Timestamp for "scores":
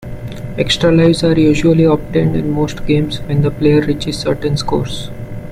4.57-5.11